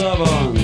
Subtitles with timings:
[0.00, 0.59] civil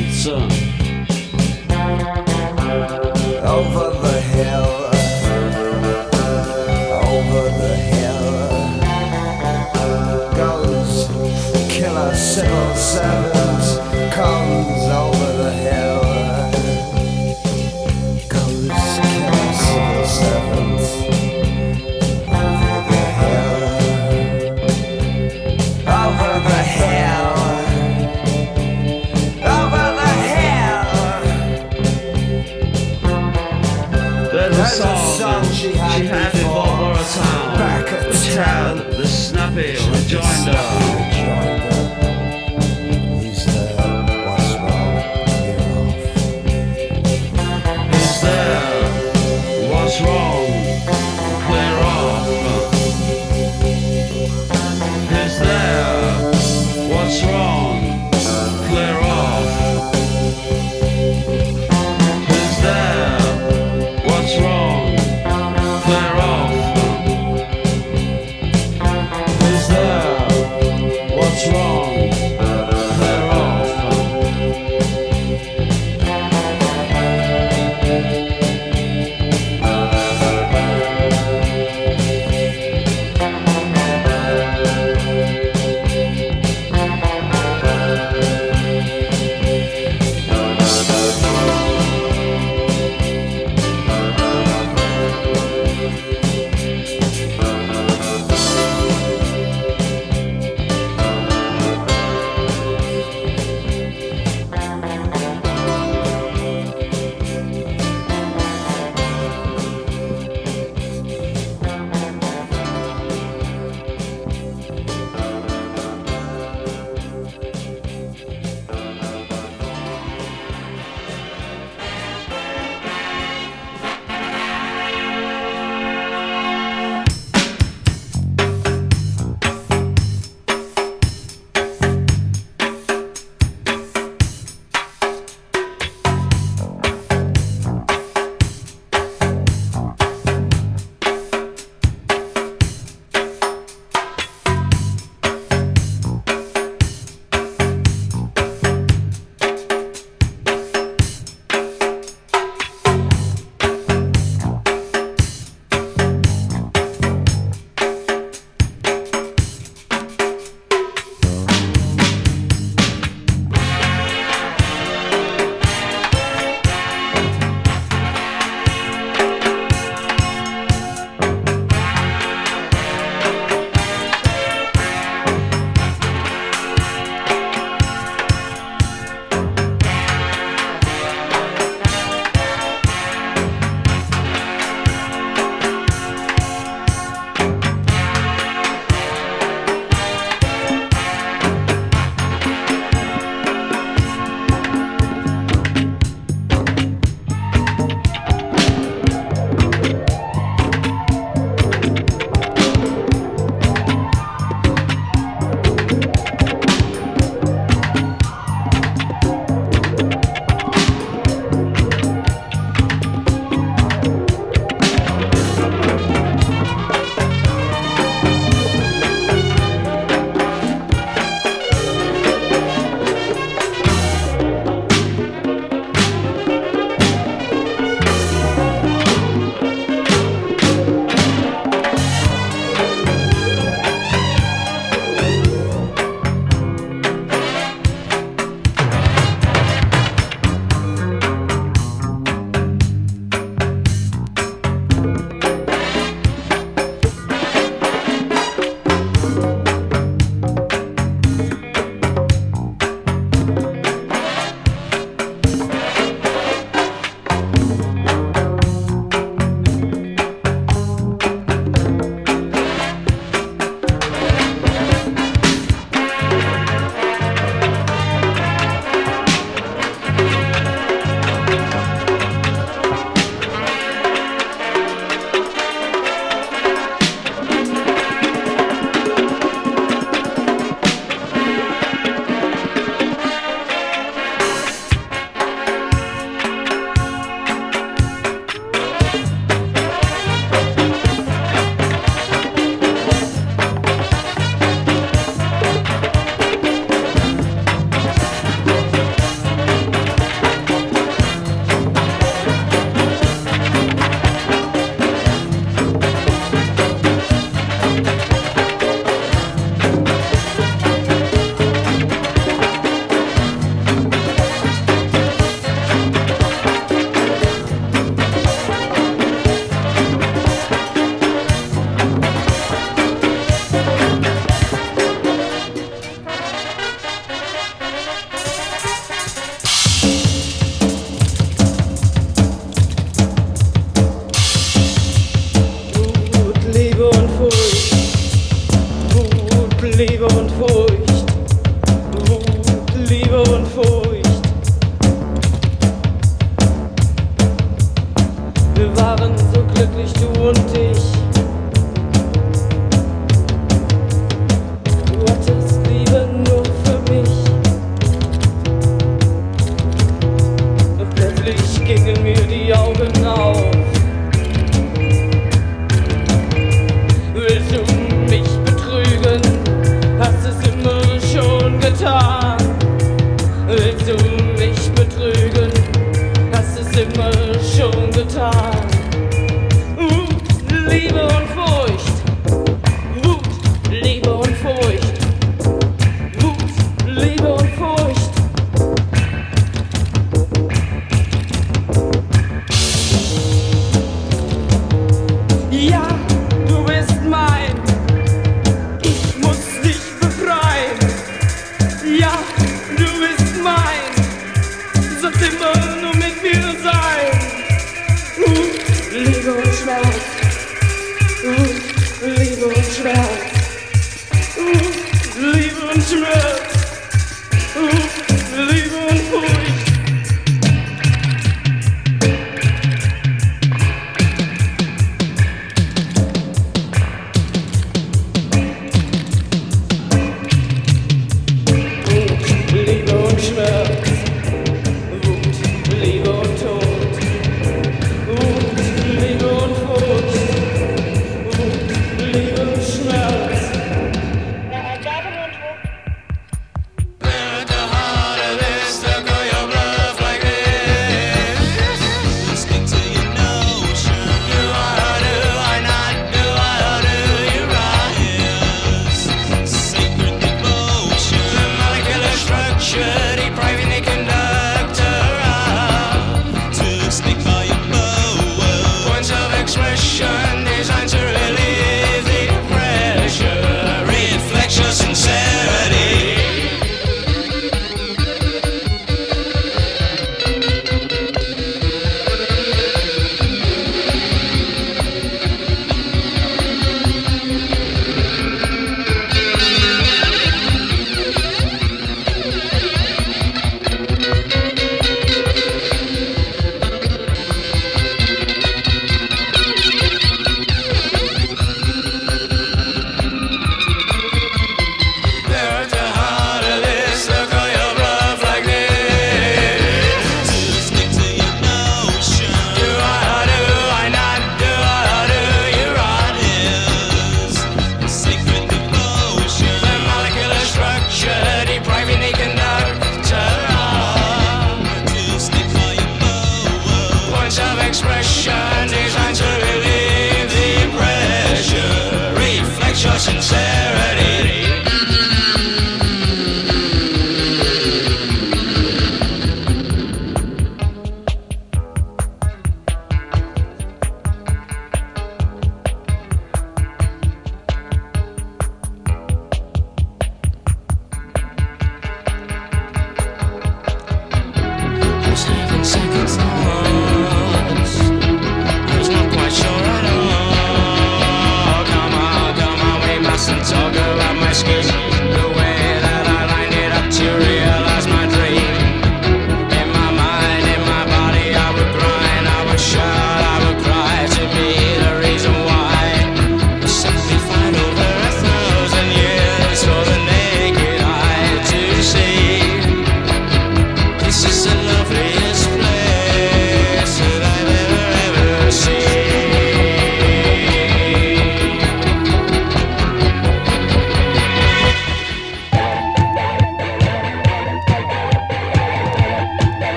[40.07, 40.57] snappy rejoinder.
[40.57, 40.86] Uh,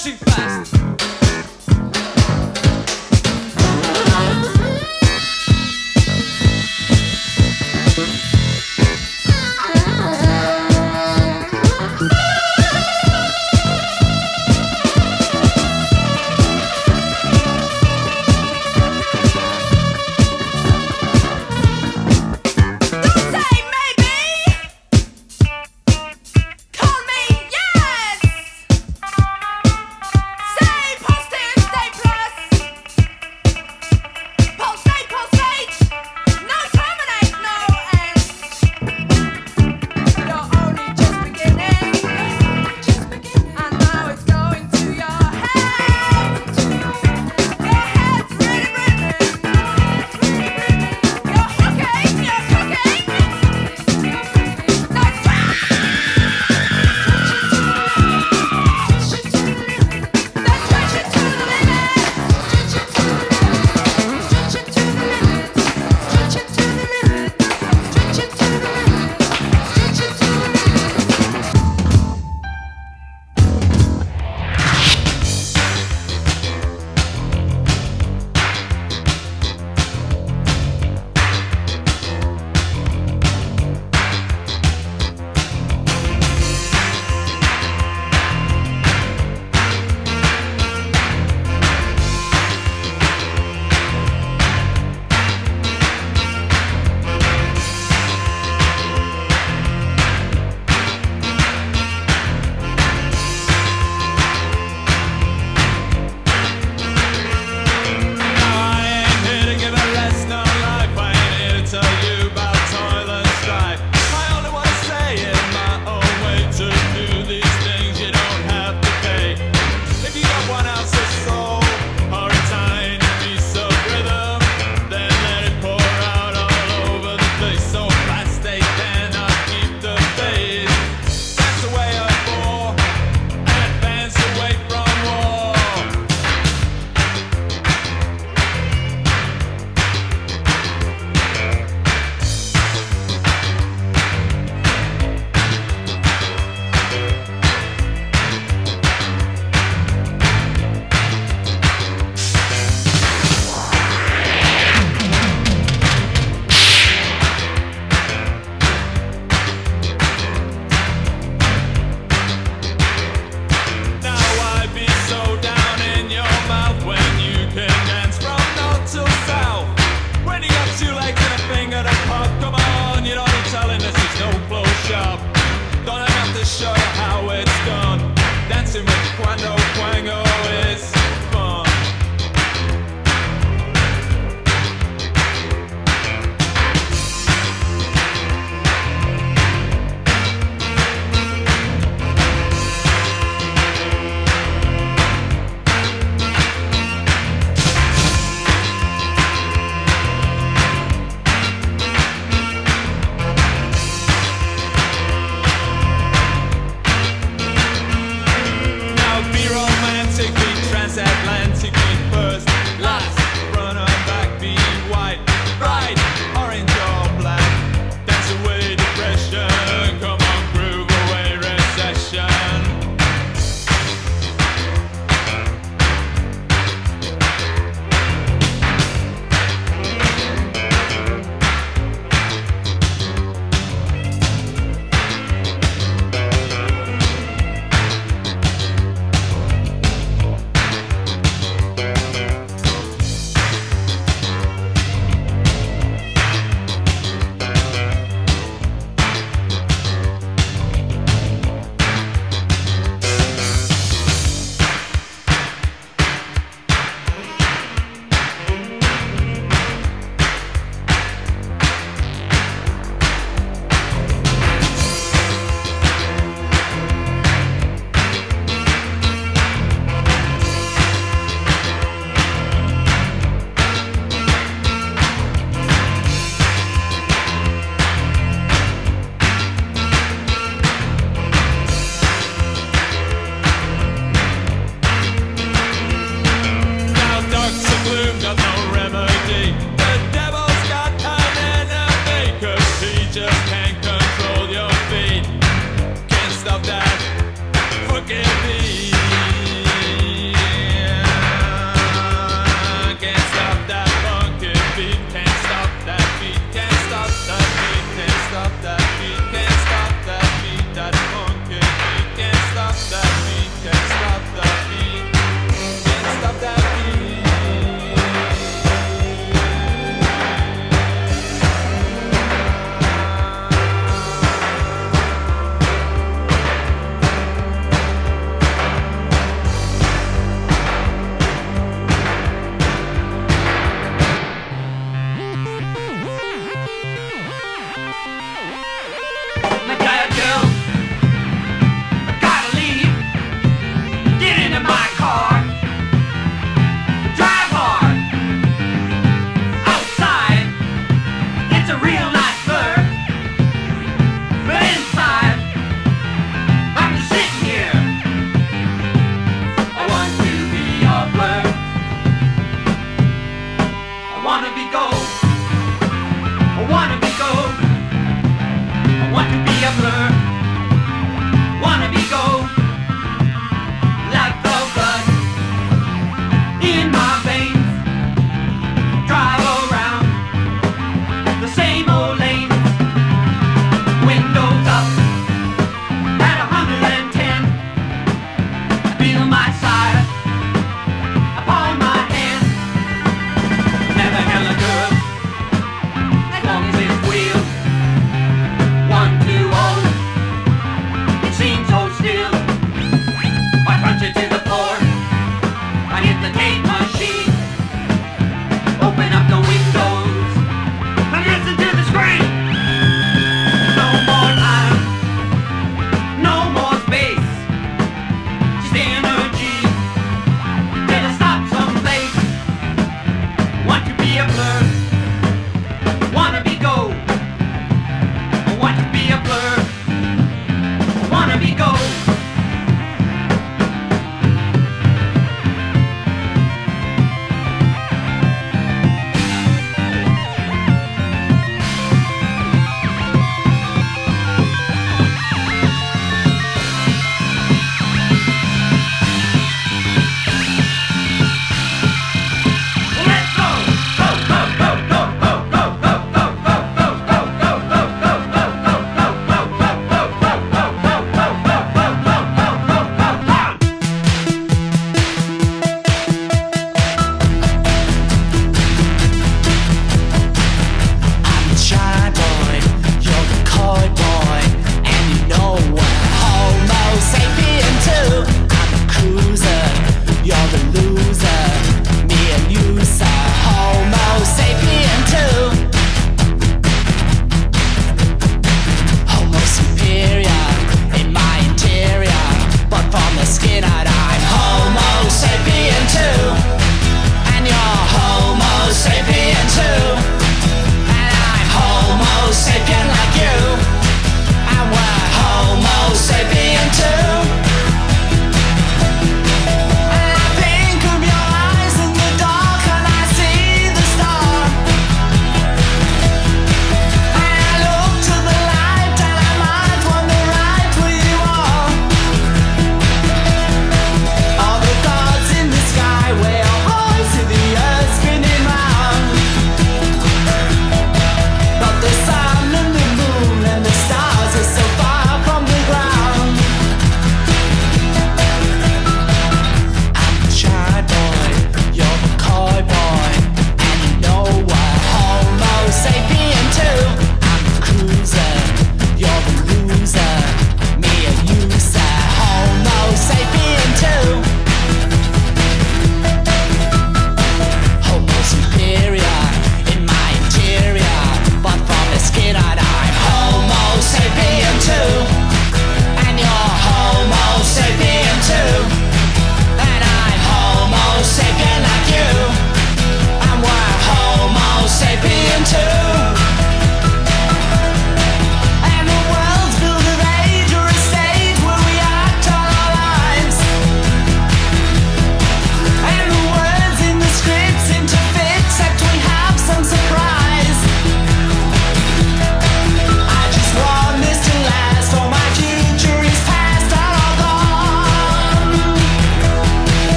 [0.00, 0.79] Say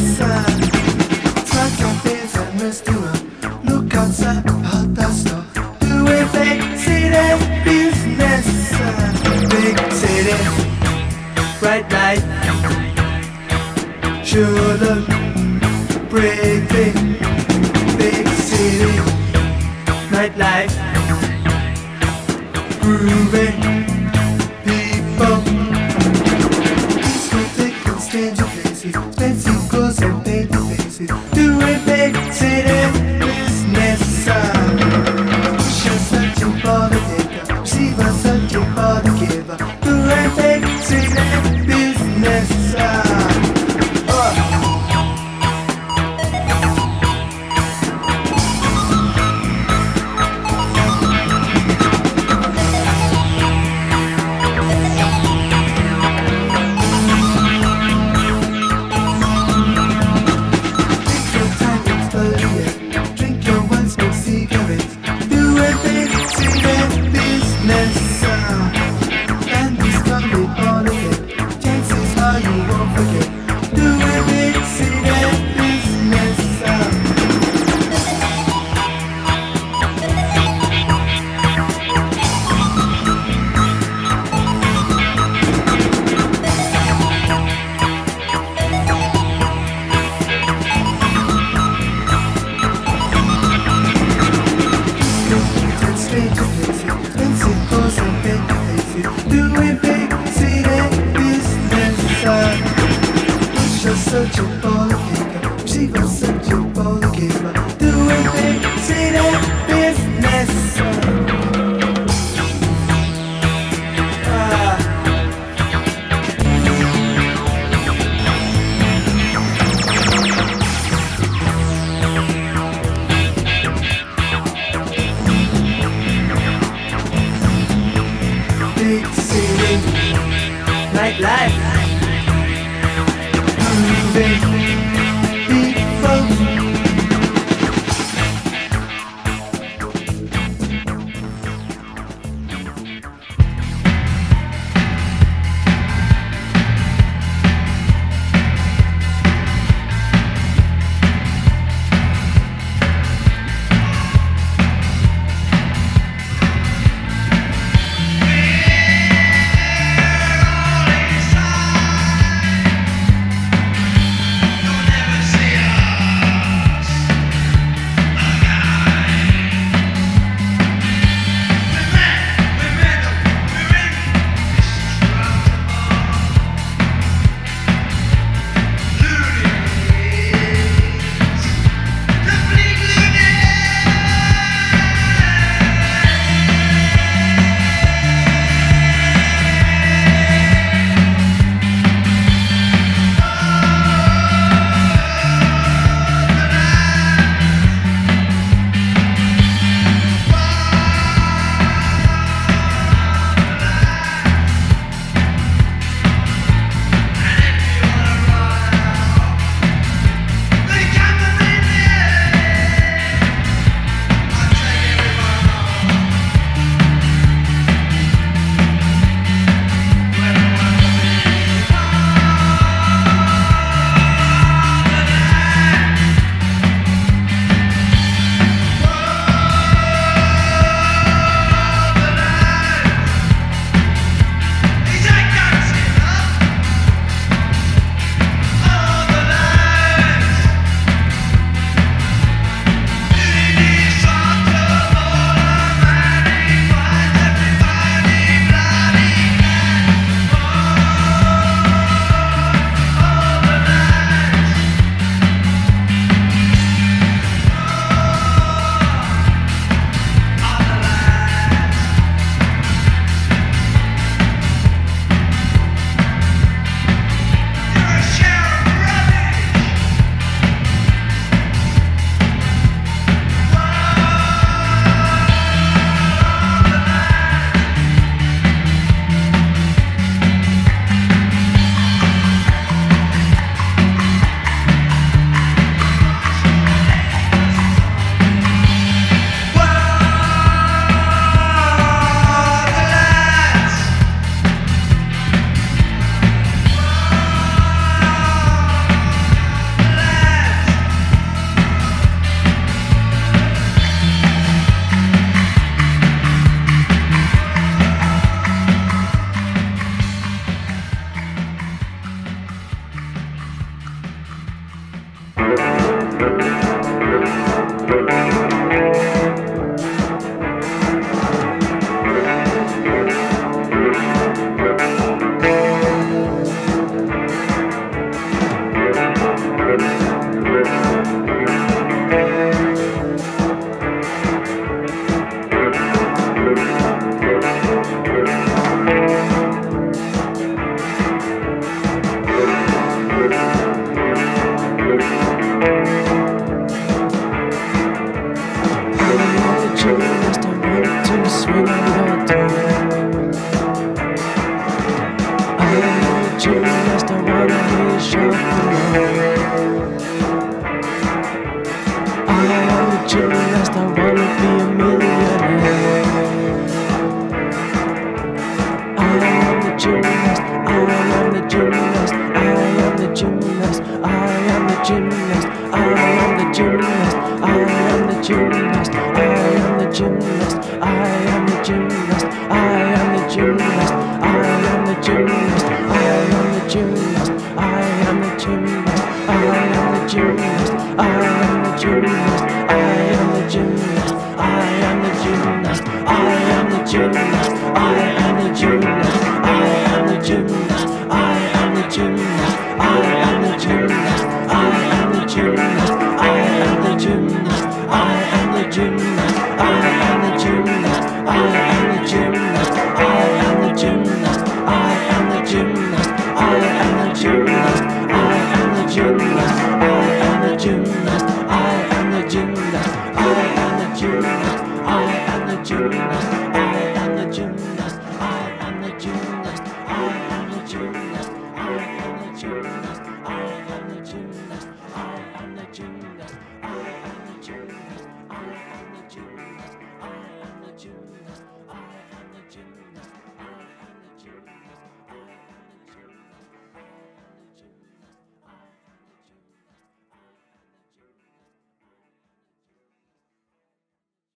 [0.00, 0.29] business.